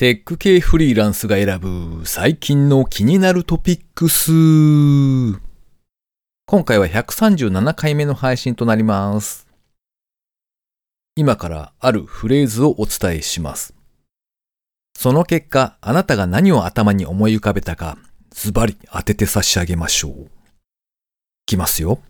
[0.00, 4.32] テック系フリーランスが選ぶ最近の気になるトピックス。
[6.46, 9.46] 今回は137回目の配信となります。
[11.16, 13.74] 今からあるフレーズをお伝えします。
[14.96, 17.98] その結果、あなたが何を頭に思い浮かべたか、
[18.30, 20.12] ズバリ当てて差し上げましょう。
[20.12, 20.28] い
[21.44, 22.00] きますよ。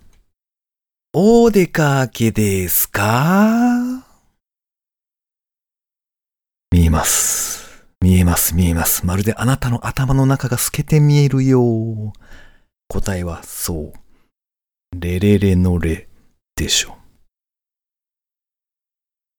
[1.12, 4.06] お出かけですか？
[6.70, 7.59] 見えます。
[8.02, 9.04] 見えます、見えます。
[9.04, 12.12] まるであなたの頭の中が透けて見えるよ。
[12.88, 13.92] 答えはそう。
[14.98, 16.08] レレレのレ
[16.56, 16.96] でしょ。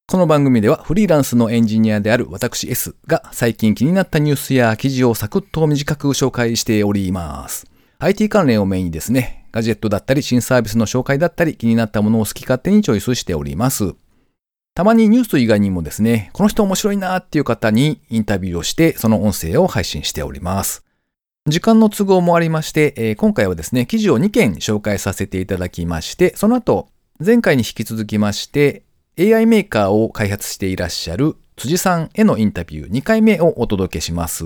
[0.08, 7.66] この番組ではフリーランスのエンジニアである私 S が最近気になったニュースや記事をサクッと短く紹介しております。
[7.98, 13.96] IT 関連をメインにですね、ガジェットだったり新サービスの紹介だったり気になったものを好き勝手にチョイスしております。
[14.74, 20.86] たまにニュース以外にもですね、この人面白いなーっていう方にインタビューをしてその音声を配信しております。
[21.48, 26.88] 時間の都合もありまして、えー今回はですね、記事を2件紹介させていただきまして、その後、
[27.20, 28.84] 前回に引き続きまして、
[29.20, 34.46] AI メーカーを開発していらっしゃる辻さんへのインタビュー2回目をお届けします。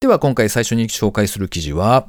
[0.00, 2.08] では今回最初に紹介する記事は、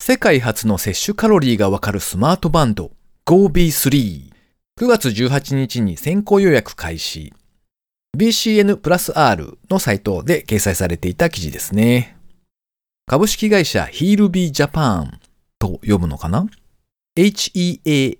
[0.00, 2.90] 世界初の摂取カロリーがわかるスマートバンド
[3.26, 4.31] GoB3
[4.82, 7.32] 9月18日に先行予約開始
[8.18, 12.16] BCN プラス R のサイトで掲載されていた記事ですね。
[13.06, 15.20] 株式会社ヒールビージャパン
[15.60, 16.48] と読むのかな
[17.16, 18.16] ?HEALBE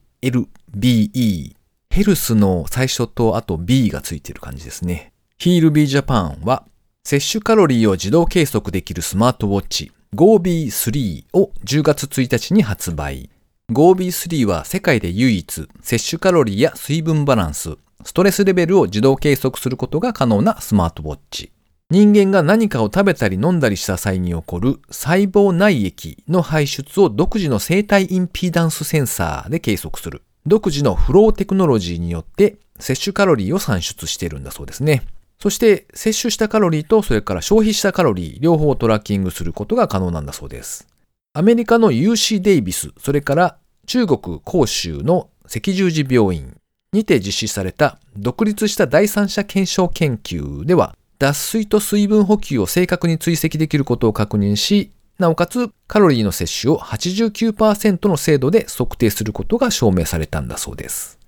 [1.91, 5.13] ヘルスの最初とあと B がついてる感じですね。
[5.39, 6.65] ヒールビージャパンは
[7.03, 13.32] 摂取カロリーを自動計測できるスマートウォッチ GoB3 を10月1日に発売。
[13.73, 21.53] GoB3 は世界で唯一摂取カロリーや水分バランス、ストレスレベルを自動計測することが可能なスマートウォッチ。
[21.91, 30.23] 人間が何かを食べたり飲んだりした際に起こる細胞内液の排出を独自の生体インピーダンスセンサーで計測する。
[30.47, 35.02] 独自のフローテクノロジーによって摂取カロリーを算出しているんだそうですね。
[35.39, 40.89] そして摂取したカロリーとそれから消費したカロリー両方をトラッキングすることが可能なんだそうです。
[41.35, 43.57] アメリカの UC デイビス、それから
[43.87, 46.57] 中国広州の赤十字病院
[46.93, 61.19] にて実施された独立した第三者検証研究では、脱水と水分補給を正確に追跡できることを確認し、なおかつカロリーの摂取を89%の精度で測定することが証明されたんだそうです。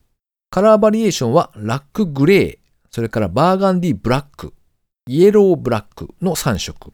[0.50, 2.58] カラーバリエーションはラックグレー、
[2.90, 4.52] それからバーガンディブラック、
[5.08, 6.92] イエローブラックの3色。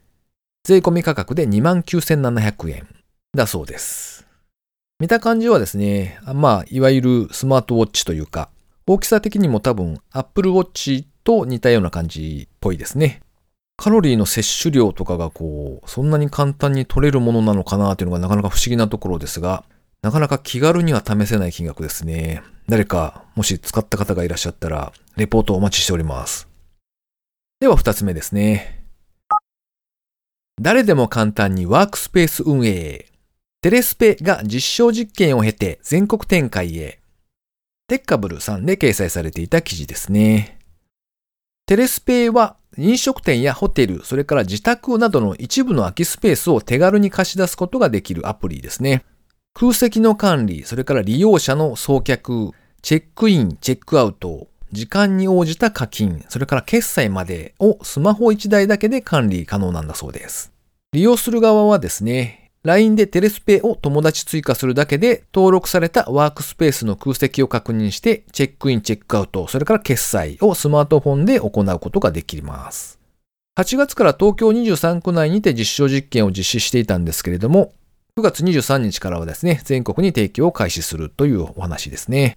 [0.64, 2.86] 税込み価格で29,700円
[3.34, 4.26] だそうです。
[5.00, 8.50] 見た感じはですね、まあ、いわゆるスマートウォッチというか、
[8.86, 13.22] 大きさ的にも多分 Apple Watch と似たような感じっぽいですね。
[13.78, 19.64] カロリーの摂取量とかがこう、そんなに簡単に取れるものなのかなというのがなかなか不思議なところですが、
[20.02, 22.42] なかなか気軽には試せない金額ですね。
[22.68, 26.46] 誰か、もし使った方がいらっしゃったら、レポートをお待ちしております。
[27.58, 28.84] では二つ目ですね。
[30.60, 33.09] 誰でも簡単にワークスペース運営。
[33.62, 36.98] テレスペが実証実験を経て全国展開へ。
[37.88, 40.58] テッカブルさんで掲載されていた記事ですね。
[41.66, 49.04] テレスペは飲食店やホテル、それから自宅などの一部の空きスペースを手軽に貸し出すことができるアプリですね。
[49.52, 60.50] 空席の管理、それから利用者の送客、チェックイン、チェックアウト、時間に応じた課金、それから決済までをスマホ1台だけで管理可能なんだそうです。
[60.92, 72.98] 利用する側はですね、LINE でテレスペを友達追加するだけで登録されたワークスペースの空席を確認してチェックイン、チェックアウト、それから決済をスマートフォンで行うことができます。
[73.58, 77.72] 8月から東京23区内にて実証実験を実施していたんですけれども、
[78.18, 82.36] 9月23日からはですね、全国に提供を開始するというお話ですね。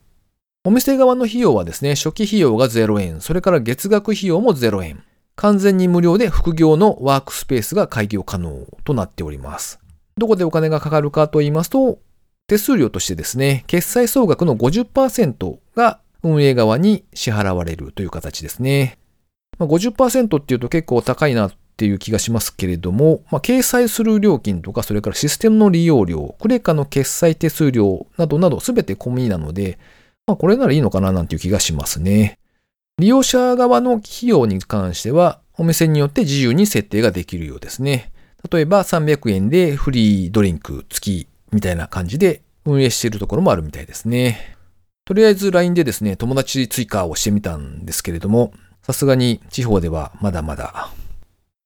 [0.64, 5.04] お店側の費用はですね、初期費用が0円、それから月額費用も0円。
[5.36, 9.83] 完全に無料で副業のワークスペースが開業可能となっております。
[10.18, 12.00] どこでお金がかかるかと言いますと、
[12.48, 18.98] 手数料としてですね、決済総額の50%が運営側に支払われるという形ですね。
[19.58, 29.80] まあ、50%っていうと結構高いなっていう気がしますけれども、まあ、掲載する料金とか、それからシステムの利用料、クレカの決済手数料などなど全て込みなので、
[30.28, 32.38] まあ、これならいいのかななんていう気がしますね。
[33.00, 38.13] 利用者側の費用に関しては、お店によって自由に設定ができるようですね。
[38.52, 44.56] 例えば300円でフリードリンク付きみたいな感じで運営しているところもあるみたいですね。
[45.06, 50.90] とりあえず LINE でですね、友達追加をしてみたんですけれども、さすがに地方ではまだまだ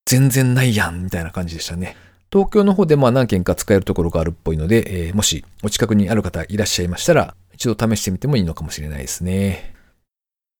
[0.06, 1.96] 全然ないやんみたいな感じでしたね。
[2.32, 9.77] 東京の方でまあ何件か使えるところがあるっぽいので、えー、もしお近くにある方いらっしゃいましたら、一度試してみてもいいのかもしれないですね。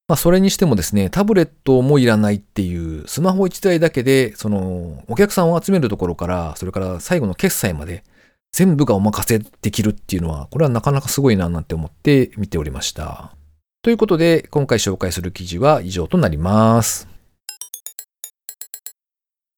[0.08, 8.06] まあそれにしてもですね、タブレットもいらないっていうスマホ1台だけで、そのお客さんを集めるところから、それから最後の決済まで
[8.54, 13.36] 全部がお任せできるっていうのは、これはなかなかすごいななんて思って見ておりました。
[13.82, 17.10] ということで、今回紹介する記事は以上となります。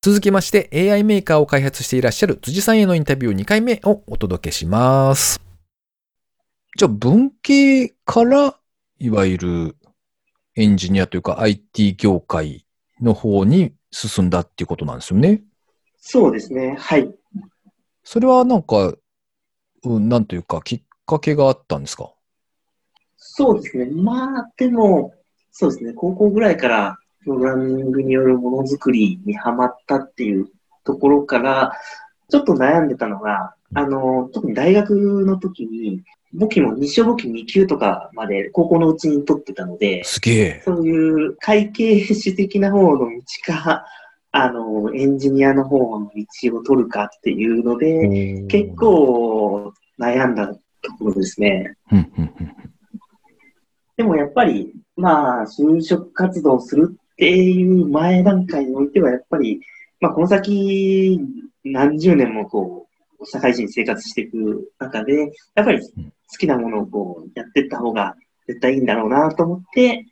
[0.02, 5.42] 続きまして AI メーカーを開発していらっしゃる辻さんへのインタビュー2回目をお届けします。
[6.78, 8.56] じゃあ文系から
[8.98, 9.76] いわゆる
[10.56, 12.66] エンジニアというか IT 業界
[13.02, 15.44] の方に進んだっていうことなんですよね。
[15.98, 16.76] そうですね。
[16.80, 17.14] はい。
[18.04, 18.94] それはなんか、
[19.84, 22.12] うん、なんというかきっかけがあったんですか？
[23.18, 23.86] そうですね。
[23.86, 25.14] まあ、でも、
[25.52, 25.94] そうですね。
[25.94, 30.48] 高校ぐらいからプログラミングによるものづくりにハマったっていう
[30.84, 31.74] ところから、
[32.30, 40.62] ちょっと悩んでたのが、あの、特に大学の時に、簿記も日照簿記2級とかまで高校のうちに取ってたので、すげえ。
[40.64, 43.06] そういう会計士的な方の道
[43.46, 43.86] か、
[44.32, 50.48] あの、エンジニアの方の道を取るかっていうので、結構悩んだ
[50.82, 51.76] ところですね。
[53.98, 59.62] でもやっぱり、まあ、就職活動するっていう前段階においては、やっぱり、
[60.00, 61.20] まあ、この先、
[61.66, 62.89] 何十年もこう、
[63.26, 65.88] 社会人生活していく中で、やっぱり好
[66.38, 68.16] きなものをこう、やっていった方が
[68.48, 70.06] 絶対いいんだろうなと思って、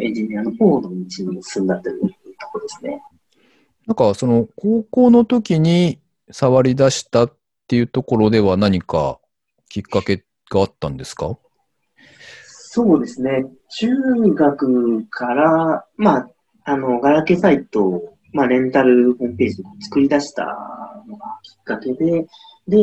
[0.00, 1.08] エンジニアの方の道に
[1.42, 2.06] 進んだというと
[2.52, 3.02] ころですね。
[3.86, 7.32] なんか、その、高校の時に触り出したっ
[7.66, 9.18] ていうところでは何か
[9.68, 11.38] きっかけがあったんですか？
[12.44, 13.46] そうですね。
[13.78, 13.88] 中
[14.34, 16.30] 学から、まあ、
[16.64, 20.44] あの、ガラケーサイトを、まあ、レンタルホームページを作り出した
[21.06, 22.26] のがきっかけで、
[22.68, 22.78] で、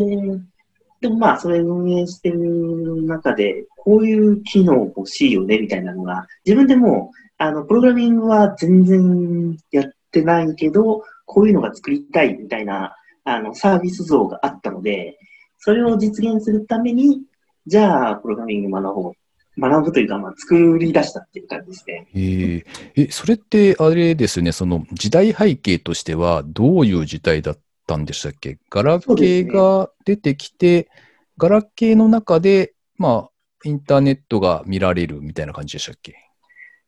[1.00, 15.18] でもまあ、それ運営してる中で、こういう機能欲しいよね、みたいなのが、自分でも、あの、プログラミングは全然やってないけど、こういうのが作りたいみたいな、あの、サービス像があったので、
[15.60, 17.22] それを実現するために、
[17.68, 19.14] じゃあ、プログラミング学ぼう
[19.60, 22.08] 学ぶというか、まあ、作り出したっていう感じですね。
[22.16, 22.64] え
[22.96, 28.58] え、それってあれですね、その時代背景としてはどういう時代だったんでしたっけ？
[28.70, 30.88] ガラケーが出てきて、ね、
[31.38, 33.30] ガラケーの中で、まあ、
[33.64, 36.16] インターネットが見られるみたいな感じでしたっけ？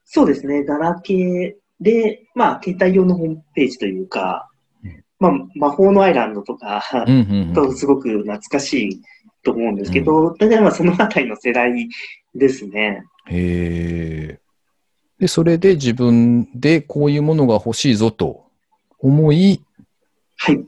[0.06, 4.50] そうですね、ガラケーで、まあ、携帯用のホームページというか、
[4.84, 6.84] うん、まあ、魔法のアイランドとか
[7.56, 9.02] とすごく懐かしい
[9.44, 11.88] と思うんですけど、大体まあそのあたりの世代
[12.36, 13.04] ですね。
[13.28, 14.40] へえ。
[15.20, 18.46] で、それで自分でこういうものが欲しいぞと
[19.00, 19.64] 思い、
[20.38, 20.66] はい。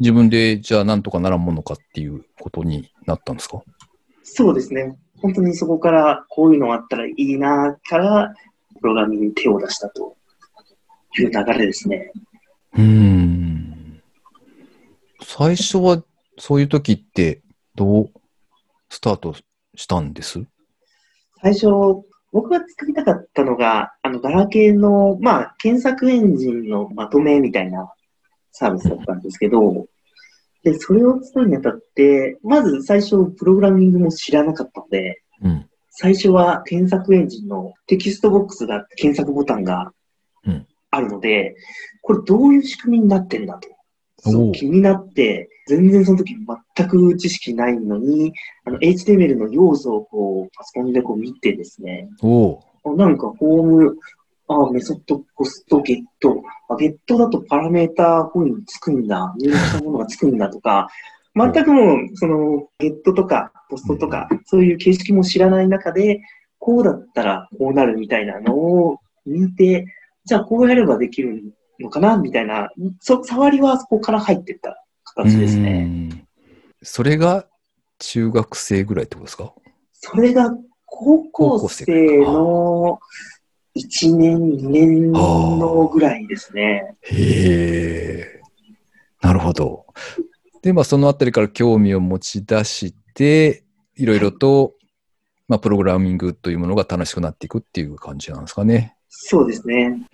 [0.00, 3.62] 自分でじゃあなんとかならんものかっていうことになったんですか？
[4.24, 4.96] そうですね。
[5.18, 8.34] 本当にそこからこういうのがあったらいいなから、
[8.80, 10.16] プログラミングに手を出したと
[11.18, 12.10] いう流れですね。
[12.76, 14.02] うん。
[15.22, 16.02] 最初は
[16.38, 17.42] そういう時って
[17.76, 18.10] どう？
[18.90, 19.34] スタート
[19.74, 20.44] したんです？
[21.42, 21.66] 最初、
[22.32, 27.92] 僕が作りたかったのが、あの、ガラケーの、まあ、検索エンジンのまとめみたいな
[28.50, 29.86] サービスだったんですけど、
[30.62, 39.92] で、それを作るにあたって、まず最初、プログラミングも知らなかったので、うん、最初は検索エンジンのテキストボックスが検索ボタンが
[40.90, 41.54] あるので、うん、
[42.02, 43.68] これどういう仕組みになってんだと。
[44.52, 46.34] 気になって、全然その時
[46.76, 48.32] 全く知識ないのに、
[48.64, 52.08] あの、HTML の要素をこう、パソコンでこう見てですね。
[52.84, 53.98] おなんか、フォーム、
[54.48, 56.42] あ、メソッド、ポスト、ゲット。
[56.68, 59.34] あ、ゲットだとパラメータこういうのつくんだ。
[59.38, 60.88] 入力したものがつくんだとか、
[61.34, 66.20] 全くもう、その、ゲットとか、ポストとか、そういう形式も知らない中で、
[66.58, 69.86] こうだったらこうなるみたいなのを見て、
[70.24, 71.42] じゃあこうやればできる
[71.80, 74.83] のかなみたいな、そ、触りはそこから入ってった
[75.14, 76.26] 形ですね。
[76.82, 77.46] それが
[77.98, 79.54] 中学生ぐらいってことですか？
[79.92, 80.54] それが
[80.84, 81.84] 高校生
[82.18, 83.00] の
[83.76, 86.96] 1年、2年のぐらいですね。
[87.02, 88.40] へえ。
[89.20, 89.86] なるほど。
[90.62, 93.64] で、まあ、そのあたりから興味を持ち出して、
[93.96, 94.74] いろいろと、
[95.48, 98.96] まあ、プログラミングというものが楽しくなっていくっていう感じなんですかね。
[99.08, 100.06] そうですね。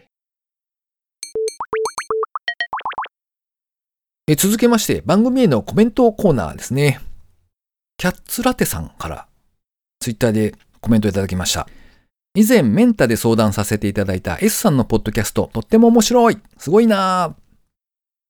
[4.33, 7.01] え続けまして番組へのコメントコーナーですね。
[7.97, 9.27] キャッツラテさんから
[9.99, 11.67] ツイッターでコメントいただきました。
[12.37, 17.35] 以前メンタで相談させていただいた S さんのポッドキャスト、とっても面白いすごいな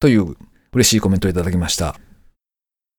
[0.01, 0.39] という
[0.73, 2.01] 嬉しいコメントをいただきました。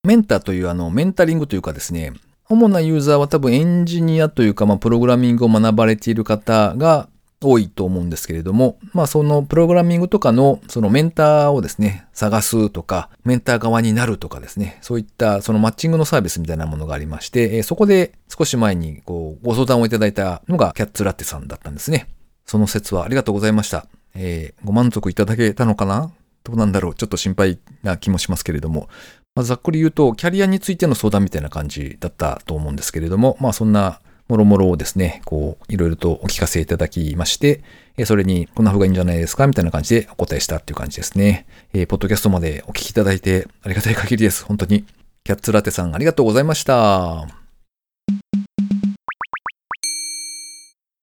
[0.04, 2.14] メンタというあの、メンタリングというかですね、
[2.50, 7.10] 主なユーザーは多分エンジニアというか、まあ、プログラミングを学ばれている方が
[7.44, 22.08] 多いと思うんですけれども、まあ、そのプログラミングとかの、そのメンターをですね、探すとか、メンター側になるとかですね、そういったそのマッチングのサービスみたいなものがありまして、えそこで少し前にこうご相談をいただいたのがキャッツラテさんだったんですね。
[22.46, 23.88] その説はありがとうございました。
[24.14, 26.12] えー、ご満足いただけたのかな？
[26.44, 26.96] どうなんだろう？
[26.96, 28.90] ちょっと心配な気もしますけれども、
[29.36, 37.66] まあ、ざっくり言うと、キャリアについての相談みたいな感じだったと思うんですけれども、まあそんなもろもろをですね、こう、いろいろとお聞かせいただきまして、
[38.06, 41.46] それに、こんな風がいいんじゃないですかみたいな感じでお答えしたっていう感じですね。
[41.74, 44.46] えー、ポッドキャストまでお聞きいただいてありがたい限りです。
[44.46, 44.86] 本当に。
[45.26, 47.28] キャッツラテさんありがとうございました。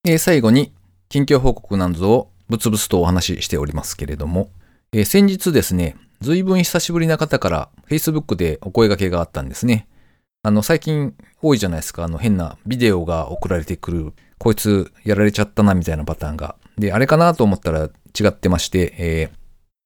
[0.06, 0.72] えー、最後に、
[1.10, 4.48] 近況報告なんぞをブツブツとお話ししておりますけれども、
[4.92, 9.86] えー、先日ですね、随分久しぶりな方から Facebook でお声掛けがあったんですね。
[10.42, 12.04] あの、最近多いじゃないですか。
[12.04, 14.12] あの、変なビデオが送られてくる。
[14.38, 16.56] こいつやられちゃったな、みたいなパターンが。
[16.78, 19.36] で、あれかなと思ったら違ってまして、えー、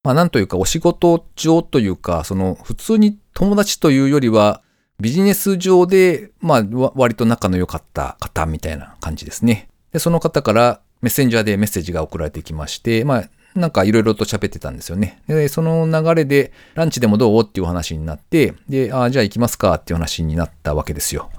[0.05, 4.63] まあ、なんというか、お仕事上というか、その、普通に友達というよりは、
[5.01, 9.69] ビジネス上で、まあ、割と仲の良かった方みたいな感じですね。
[9.93, 15.23] で、その方からメッセンジャーでメッセージが送られてきまして、まあ、なんかいろいろと喋ってたんですよね。
[15.27, 17.43] で、その流れで、ランチでもどう？
[17.43, 19.75] っていう話になって、で、ああ、じゃあ行きますか？
[19.75, 21.31] っていう話になったわけですよ。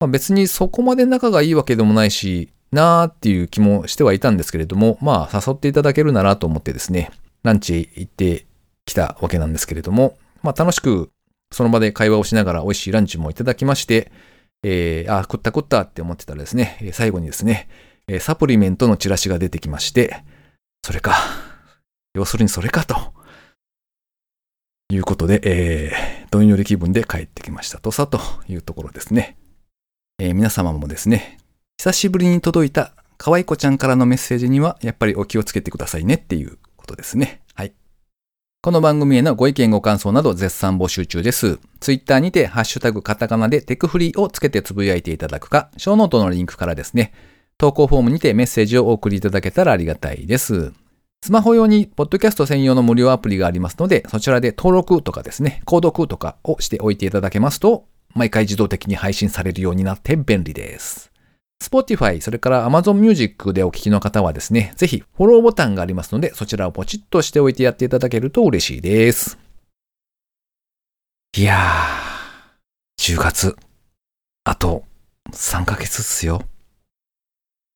[0.00, 7.10] まあ、別にそこまで仲がいいわけでもないし、なーっていう気もしてはいたんですけれども、まあ、誘っていただけるならと思ってですね、
[7.42, 8.46] ランチ行って
[8.84, 11.10] きたわけなんですけれども、まあ、楽しく
[11.52, 14.12] その場で会話をしながら美味しいランチもいただきまして、
[14.62, 17.68] えー、あ、食った食ったって思ってたらですね、最後にですね、
[18.20, 20.22] サプリメントのチラシが出てきまして、
[20.84, 21.14] それか、
[22.18, 22.96] 要するにそれかと。
[24.90, 29.36] いうことで、えー、どんより気分で帰ってきましたとさというところですね。
[30.18, 31.38] えー、皆様もですね、
[31.76, 37.42] 久しぶりに届いた可愛い子ちゃんからのメッセージにはやっぱりお気をつけてくださいねっていうことですね。
[37.54, 37.74] はい。
[38.62, 41.60] この番組へのご意見ご感想など絶賛募集中です。
[41.80, 47.12] ツイッターにてハッシュタグカタカナでテクフリーをつけてつぶやいていただくか、ショーノートのリンクからですね、
[47.58, 50.72] 投稿フォームにてメッセージをお送りいただけたらありがたいです。
[51.22, 61.12] スマホ用に、ポッドキャスト専用の無料アプリがありますので、そちらで登録とかですね、購読とかをしておいていただけますと、毎回自動的に配信されるようになって便利です。
[61.62, 69.38] Spotify、それから Amazon Music でお聞きの方はですね、ぜひフォローボタンがありますので、そちらをポチッとしておいてやっていただけると嬉しいです。
[71.36, 73.56] いやー、10月、
[74.44, 74.84] あと
[75.32, 76.42] 3ヶ月っすよ。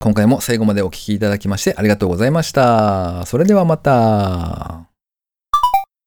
[0.03, 3.25] 今回も最後までお聴きいただきましてありがとうございました。
[3.25, 4.92] それではまた。